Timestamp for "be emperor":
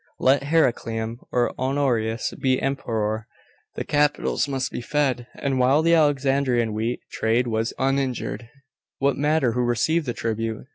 2.41-3.27